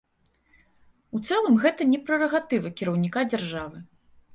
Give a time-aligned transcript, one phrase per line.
[1.19, 3.89] У цэлым гэта не прэрагатыва кіраўніка дзяржавы.